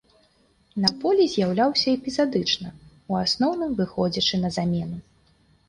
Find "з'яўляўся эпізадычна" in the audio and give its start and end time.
1.33-2.73